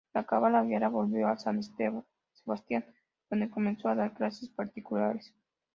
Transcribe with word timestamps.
Al 0.15 0.21
acabar 0.23 0.51
la 0.51 0.63
guerra 0.63 0.87
volvió 0.89 1.27
a 1.27 1.37
San 1.37 1.61
Sebastián, 1.61 2.83
donde 3.29 3.51
comenzó 3.51 3.87
a 3.87 3.93
dar 3.93 4.15
clases 4.15 4.49
particulares. 4.49 5.31